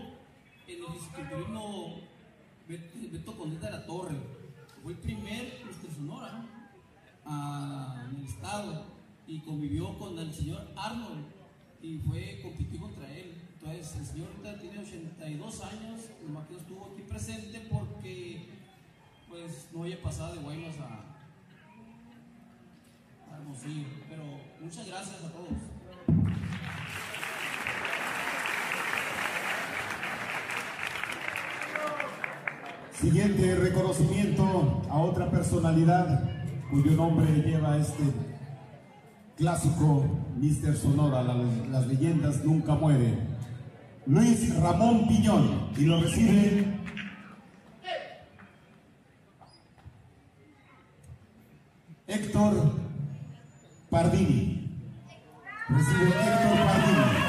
en 0.68 0.84
el 0.84 0.92
fisiculturismo 0.92 2.00
Beto 2.68 3.36
Condés 3.38 3.62
de 3.62 3.70
la 3.70 3.86
Torre. 3.86 4.16
Fue 4.82 4.92
el 4.92 4.98
primer 4.98 5.62
Mr. 5.64 5.94
Sonora 5.96 6.44
en 7.24 8.16
el 8.18 8.26
estado 8.26 8.84
y 9.26 9.40
convivió 9.40 9.96
con 9.98 10.18
el 10.18 10.34
señor 10.34 10.68
Arnold 10.76 11.24
y 11.80 11.96
fue 11.96 12.40
compitió 12.42 12.78
contra 12.78 13.10
él. 13.10 13.41
Entonces 13.62 13.96
el 13.96 14.06
señor 14.06 14.28
ahorita 14.28 14.58
tiene 14.60 14.78
82 14.80 15.62
años, 15.62 16.00
nomás 16.26 16.48
que 16.48 16.56
estuvo 16.56 16.86
aquí 16.92 17.02
presente 17.02 17.60
porque 17.70 18.48
pues 19.28 19.68
no 19.72 19.82
había 19.82 20.02
pasado 20.02 20.34
de 20.34 20.40
Guaymas 20.42 20.76
a, 20.80 21.04
a 23.32 23.36
Hermosillo. 23.38 23.86
Pero 24.08 24.24
muchas 24.60 24.86
gracias 24.86 25.22
a 25.24 25.30
todos. 25.32 25.48
Siguiente 33.00 33.56
reconocimiento 33.56 34.82
a 34.88 34.98
otra 34.98 35.30
personalidad 35.30 36.22
cuyo 36.70 36.92
nombre 36.92 37.26
lleva 37.42 37.76
este 37.78 38.02
clásico 39.36 40.04
Mr. 40.38 40.76
Sonora, 40.76 41.22
la- 41.22 41.34
las 41.70 41.86
leyendas 41.86 42.44
nunca 42.44 42.74
mueren. 42.74 43.31
Luis 44.06 44.56
Ramón 44.60 45.06
Piñón 45.06 45.70
y 45.76 45.84
lo 45.84 46.00
recibe 46.00 46.64
Héctor 52.08 52.72
Pardini. 53.90 54.68
Recibe 55.68 56.08
Héctor 56.08 56.66
Pardini. 56.66 57.21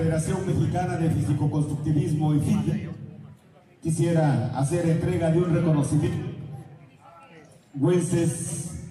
Federación 0.00 0.46
Mexicana 0.46 0.96
de 0.96 1.10
Físico-Constructivismo 1.10 2.34
y 2.34 2.40
FIT, 2.40 2.90
quisiera 3.82 4.58
hacer 4.58 4.88
entrega 4.88 5.30
de 5.30 5.38
un 5.40 5.54
reconocimiento. 5.54 6.26
Güences 7.74 8.88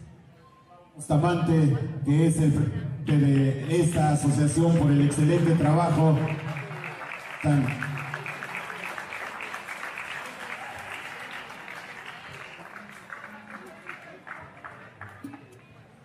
Bustamante, 0.96 1.76
que 2.06 2.28
es 2.28 2.38
el 2.38 2.52
presidente 2.54 3.18
de 3.18 3.82
esta 3.82 4.12
asociación 4.12 4.76
por 4.78 4.92
el 4.92 5.02
excelente 5.02 5.56
trabajo 5.56 6.16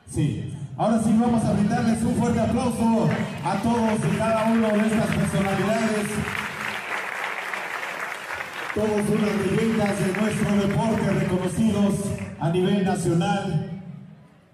Sí, 0.08 0.63
ahora 0.76 1.00
sí 1.02 1.16
vamos 1.18 1.44
a 1.44 1.52
brindarles 1.52 2.02
un 2.02 2.14
fuerte 2.16 2.40
aplauso 2.40 3.08
a 3.44 3.54
todos 3.62 4.12
y 4.12 4.16
cada 4.16 4.44
uno 4.44 4.68
de 4.68 4.86
estas 4.86 5.06
personalidades. 5.06 6.06
Todos 8.74 8.90
unas 8.90 9.46
leyendas 9.46 10.00
de 10.00 10.20
nuestro 10.20 10.56
deporte 10.56 11.10
reconocidos 11.20 11.94
a 12.40 12.50
nivel 12.50 12.84
nacional 12.84 13.82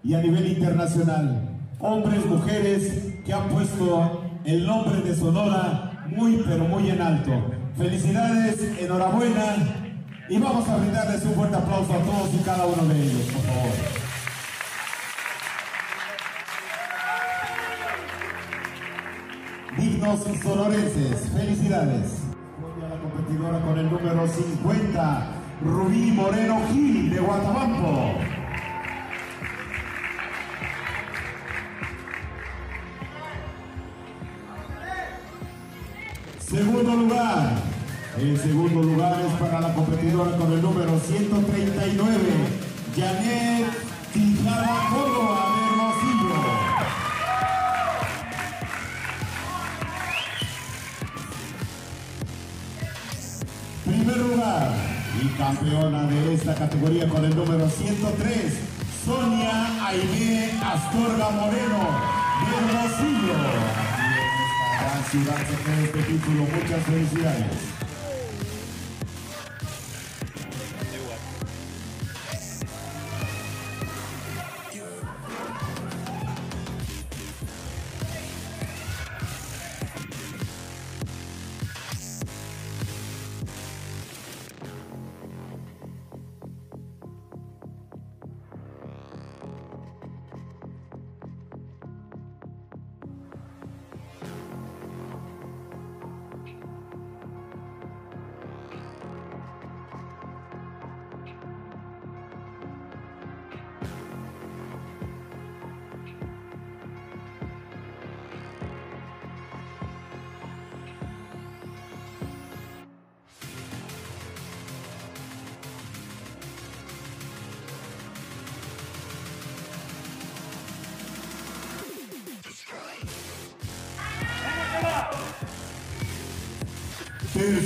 y 0.05 0.14
a 0.14 0.21
nivel 0.21 0.47
internacional. 0.47 1.49
Hombres, 1.79 2.27
mujeres 2.27 3.14
que 3.25 3.33
han 3.33 3.49
puesto 3.49 4.25
el 4.45 4.66
nombre 4.66 5.01
de 5.01 5.16
Sonora 5.16 6.07
muy 6.09 6.43
pero 6.47 6.64
muy 6.64 6.91
en 6.91 7.01
alto. 7.01 7.33
Felicidades, 7.79 8.61
enhorabuena 8.79 9.57
y 10.29 10.39
vamos 10.39 10.68
a 10.68 10.77
brindarles 10.77 11.25
un 11.25 11.33
fuerte 11.33 11.57
aplauso 11.57 11.93
a 11.95 11.99
todos 11.99 12.35
y 12.35 12.45
cada 12.45 12.66
uno 12.66 12.85
de 12.85 13.03
ellos, 13.03 13.23
por 13.33 13.43
favor. 13.43 14.00
Dignos 20.01 20.21
sonorenses. 20.43 21.31
Felicidades. 21.31 22.11
Voy 22.61 22.85
a 22.85 22.89
la 22.89 23.01
competidora 23.01 23.61
con 23.61 23.79
el 23.79 23.91
número 23.91 24.27
50, 24.27 25.33
Rubí 25.63 26.13
Moreno 26.13 26.61
Gil 26.73 27.11
de 27.11 27.21
Guatabampo. 27.21 28.15
Segundo 36.39 36.97
lugar. 36.97 37.71
El 38.19 38.39
segundo 38.39 38.83
lugar 38.83 39.21
es 39.21 39.33
para 39.35 39.61
la 39.61 39.75
competidora 39.75 40.37
con 40.37 40.53
el 40.53 40.61
número 40.61 40.99
139, 40.99 42.19
Janet 42.97 43.67
Tijada 44.13 44.91
Córdoba 44.91 45.50
campeona 55.41 56.03
de 56.03 56.34
esta 56.34 56.55
categoría 56.55 57.09
con 57.09 57.24
el 57.24 57.34
número 57.34 57.66
103, 57.66 58.59
Sonia 59.07 59.86
Aide 59.86 60.53
Astorga 60.62 61.30
Moreno 61.30 61.80
de 62.45 62.53
gran 64.80 65.05
ciudad 65.11 65.36
se 65.49 65.84
este 65.84 66.03
título. 66.03 66.43
Muchas 66.43 66.82
felicidades. 66.84 67.80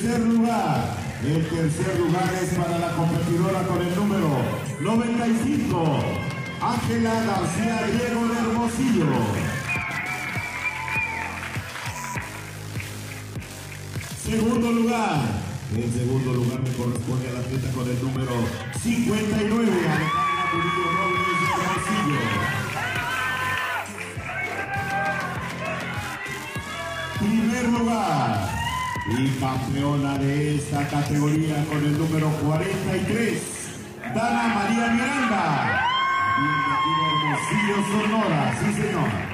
Tercer 0.05 0.21
lugar. 0.21 0.97
El 1.25 1.49
tercer 1.49 1.99
lugar 1.99 2.31
es 2.43 2.51
para 2.59 2.79
la 2.79 2.95
competidora 2.95 3.63
con 3.67 3.81
el 3.81 3.97
número 3.97 4.29
95, 4.81 5.99
Ángela 6.61 7.15
García 7.25 7.87
Diego 7.87 8.29
de 8.29 8.39
Hermosillo. 8.39 9.07
Segundo 14.23 14.73
lugar. 14.73 15.21
En 15.75 15.93
segundo 15.93 16.35
lugar 16.35 16.61
me 16.61 16.71
corresponde 16.73 17.29
a 17.31 17.33
la 17.33 17.41
atleta 17.41 17.73
con 17.73 17.89
el 17.89 18.03
número 18.03 18.33
59, 18.83 19.73
y 29.25 29.29
campeona 29.41 30.19
de 30.19 30.57
esta 30.57 30.87
categoría 30.89 31.65
con 31.65 31.79
el 31.79 31.99
número 31.99 32.29
43, 32.45 33.43
Dana 34.15 34.55
María 34.55 34.89
Miranda. 34.93 35.89
Hermosillo, 37.23 37.77
Sonora, 37.91 38.55
sí 38.61 38.73
señor. 38.75 39.34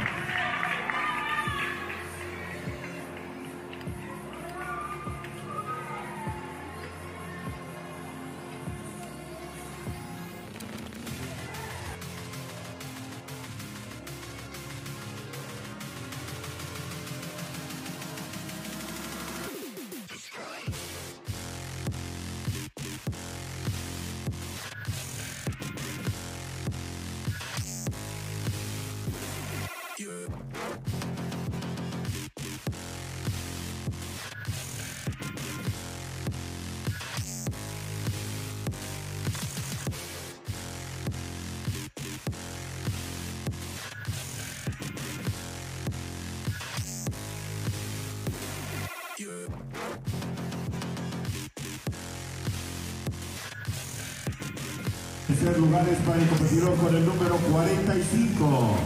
Tercer 55.60 55.68
lugar 55.68 55.88
es 55.88 55.98
para 55.98 56.18
el 56.20 56.28
competidor 56.28 56.76
con 56.76 56.96
el 56.96 57.06
número 57.06 57.36
45, 57.36 58.76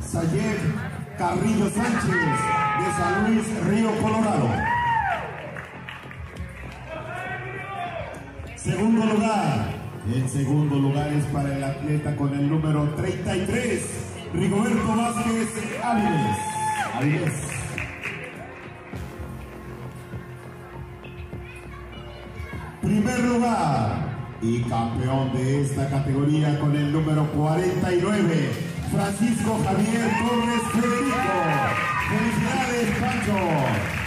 Sayed 0.00 0.58
Carrillo 1.18 1.70
Sánchez, 1.70 2.10
de 2.10 2.92
San 2.96 3.24
Luis, 3.26 3.46
Río 3.66 3.90
Colorado. 4.00 4.50
Segundo 8.56 9.04
lugar. 9.06 9.76
El 10.14 10.28
segundo 10.28 10.76
lugar 10.76 11.12
es 11.12 11.24
para 11.26 11.56
el 11.56 11.64
atleta 11.64 12.14
con 12.14 12.32
el 12.32 12.48
número 12.48 12.94
33, 12.94 13.82
Rigoberto 14.34 14.96
Vázquez 14.96 15.48
Áviles. 15.82 16.38
Áviles. 16.94 17.45
Y 24.46 24.62
campeón 24.62 25.32
de 25.32 25.62
esta 25.62 25.88
categoría 25.88 26.58
con 26.60 26.76
el 26.76 26.92
número 26.92 27.26
49, 27.32 28.52
Francisco 28.92 29.58
Javier 29.64 30.08
Torres 30.20 30.62
Federico. 30.72 31.16
Felicidades, 32.08 32.98
Pancho. 33.00 34.05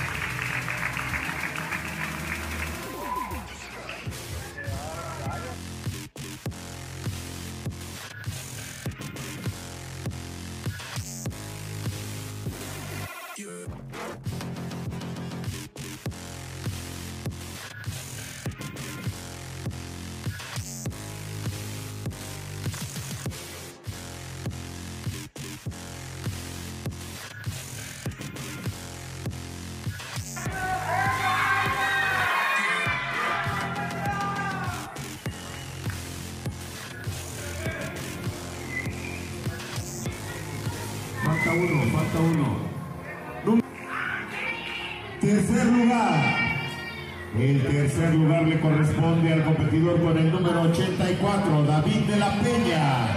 Corresponde 48.60 49.34
al 49.34 49.44
competidor 49.44 50.02
con 50.02 50.18
el 50.18 50.32
número 50.32 50.62
84, 50.62 51.64
David 51.66 52.02
de 52.08 52.18
la 52.18 52.32
Peña, 52.40 53.08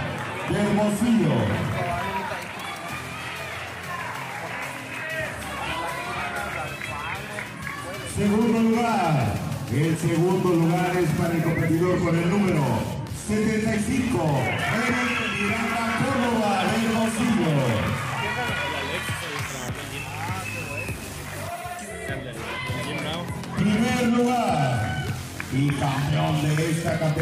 de 0.49 0.59
Hermosillo. 0.59 1.33
Segundo 8.15 8.59
lugar. 8.59 9.33
El 9.71 9.97
segundo 9.97 10.49
lugar 10.49 10.91
es 10.95 11.09
para 11.19 11.33
el 11.33 11.41
competidor 11.41 11.97
con 12.03 12.15
el 12.15 12.29
número 12.29 12.61
75, 13.27 14.23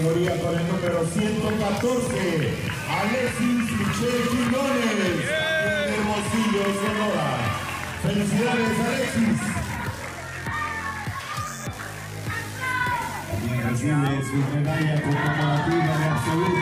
categoría 0.01 0.33
con 0.41 0.57
el 0.57 0.67
número 0.67 1.05
114, 1.05 2.53
Alexis 2.89 3.71
Michel 3.77 4.21
Quiñones 4.31 4.97
de 4.97 5.93
Hermosillo, 5.93 6.63
Sonora. 6.81 7.29
Felicidades, 8.01 8.79
Alexis. 8.79 9.39
Recibe 13.63 14.11
su 14.23 14.37
medalla 14.55 14.95
conmemorativa 15.03 15.93
de 15.97 16.05
absoluto. 16.05 16.60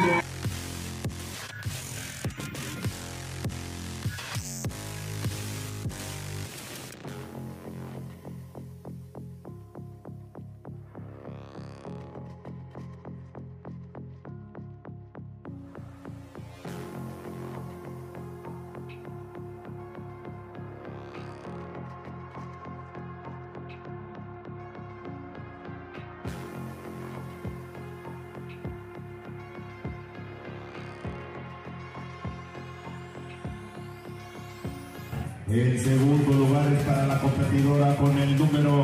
El 35.52 35.80
segundo 35.80 36.32
lugar 36.32 36.72
es 36.72 36.84
para 36.84 37.08
la 37.08 37.20
competidora 37.20 37.96
con 37.96 38.16
el 38.20 38.38
número 38.38 38.84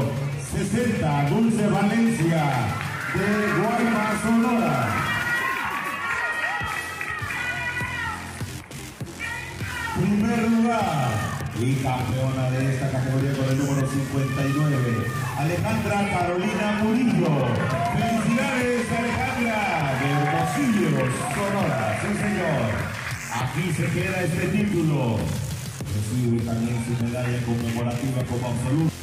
60, 0.52 1.30
Dulce 1.30 1.68
Valencia, 1.68 2.44
de 3.14 3.62
Guaymas, 3.62 4.22
Sonora. 4.24 4.88
Primer 10.02 10.50
lugar 10.50 11.12
y 11.62 11.76
campeona 11.76 12.50
de 12.50 12.74
esta 12.74 12.92
categoría 12.92 13.34
con 13.34 13.46
el 13.46 13.58
número 13.60 13.88
59, 13.88 15.08
Alejandra 15.38 16.10
Carolina 16.18 16.82
Murillo. 16.82 17.46
Felicidades, 17.94 18.92
Alejandra, 18.92 20.00
de 20.02 20.10
Hermosillo, 20.10 20.98
Sonora. 21.36 22.02
Sí, 22.02 22.08
señor. 22.18 22.96
Aquí 23.36 23.72
se 23.72 23.86
queda 23.92 24.22
este 24.24 24.48
título. 24.48 25.45
También 26.06 26.86
su 26.86 27.04
medalla 27.04 27.42
conmemorativa 27.46 28.24
como 28.30 28.48
absoluto. 28.48 28.95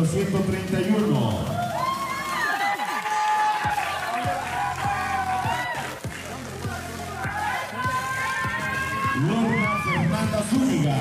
Número 0.00 0.06
131. 0.06 1.60
Lorna 9.26 9.82
Fernanda 9.84 10.42
Zúñiga. 10.48 10.96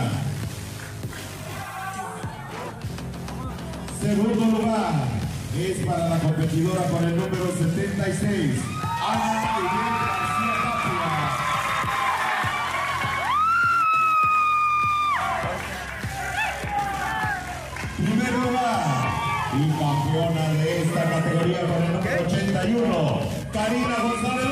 Segundo 4.01 4.45
lugar 4.57 4.93
es 5.57 5.85
para 5.85 6.09
la 6.09 6.19
competidora 6.19 6.83
con 6.89 7.03
el 7.03 7.15
número 7.15 7.51
76, 7.57 8.61
Ana 8.83 10.28
Karina 22.59 23.95
González 24.03 24.49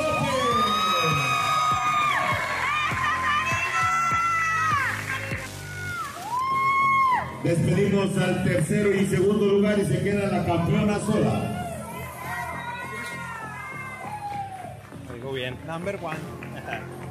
Despedimos 7.44 8.18
al 8.18 8.44
tercero 8.46 8.96
y 8.96 9.06
segundo 9.08 9.46
lugar 9.46 9.78
y 9.80 9.86
se 9.86 10.02
queda 10.02 10.28
la 10.30 10.46
campeona 10.46 11.00
sola. 11.00 11.66
Muy 15.22 15.40
bien, 15.40 15.58
number 15.68 16.00
one. 16.02 16.18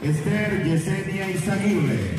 Esther 0.00 0.64
Yesenia 0.64 1.28
Izaguirre. 1.28 2.18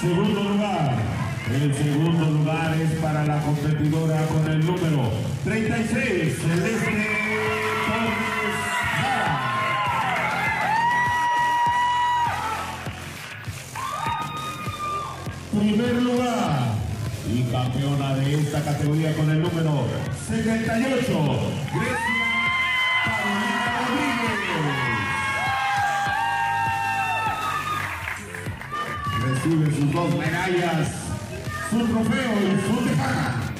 Segundo 0.00 0.42
lugar. 0.42 0.98
El 1.52 1.74
segundo 1.74 2.30
lugar 2.30 2.74
es 2.80 2.98
para 2.98 3.24
la 3.24 3.40
competidora 3.42 4.26
con 4.26 4.50
el 4.50 4.66
número 4.66 5.12
36, 5.44 6.38
38, 20.72 21.04
Grecia 21.74 21.98
Paulina 23.04 23.66
Rodríguez. 23.76 24.40
Recibe 29.22 29.66
sus 29.76 29.92
dos 29.92 30.14
medallas, 30.16 30.88
su 31.68 31.78
trofeo 31.78 32.32
y 32.40 32.56
su 32.66 32.88
tejana. 32.88 33.51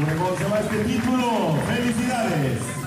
Luego 0.00 0.36
se 0.38 0.44
va 0.44 0.60
este 0.60 0.84
título. 0.84 1.56
¡Felicidades! 1.66 2.79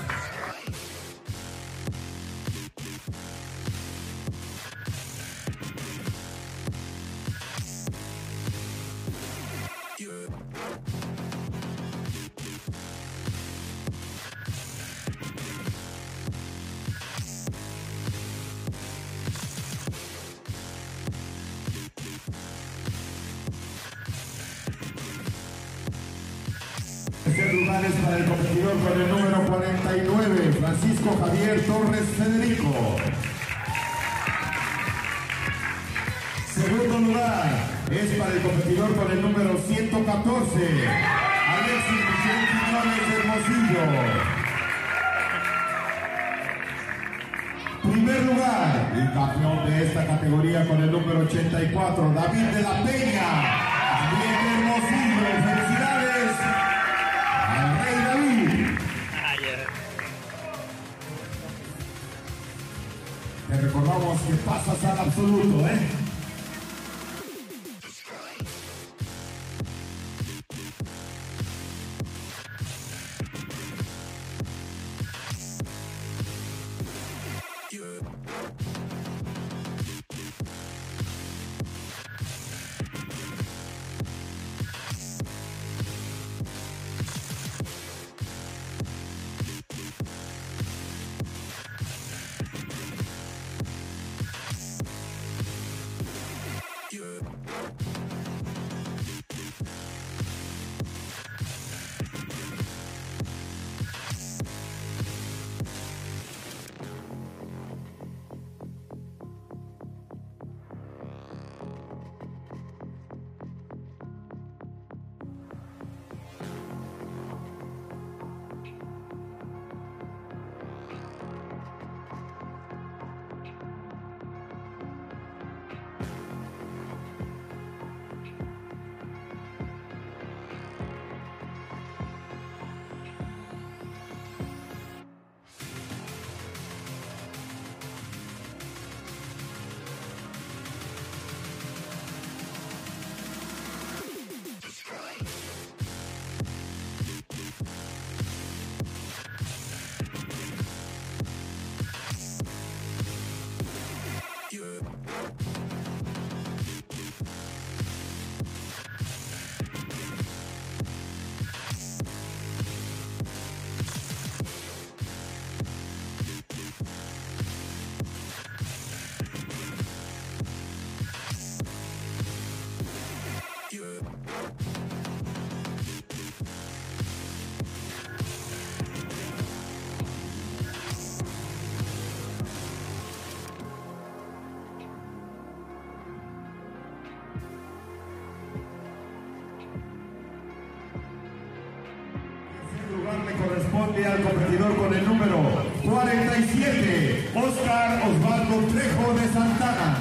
Corresponde 193.94 194.06
al 194.06 194.22
competidor 194.22 194.76
con 194.76 194.94
el 194.94 195.04
número 195.04 195.36
47, 195.84 197.30
Oscar 197.34 198.02
Osvaldo 198.08 198.56
Trejo 198.72 199.14
de 199.14 199.28
Santana. 199.32 199.98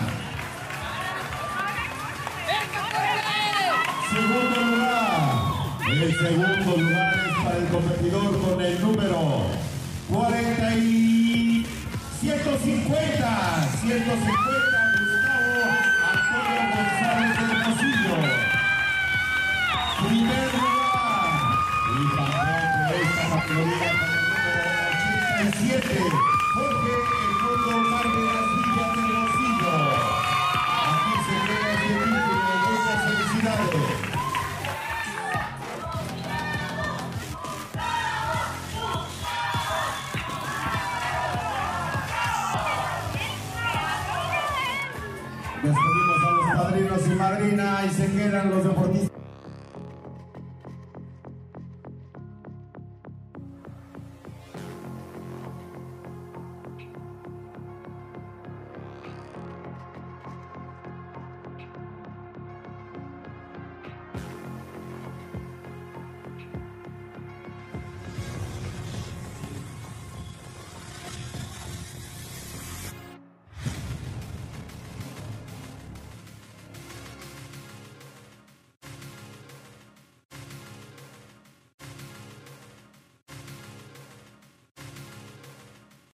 Segundo 4.10 4.62
lugar. 4.62 5.54
El 5.92 6.18
segundo 6.18 6.78
lugar 6.78 7.14
es 7.28 7.44
para 7.44 7.58
el 7.58 7.68
competidor 7.68 8.42
con 8.42 8.62
el 8.62 8.82
número 8.82 9.46
40 10.10 10.76
y 10.76 11.66
150. 12.22 13.70
150 13.82 14.73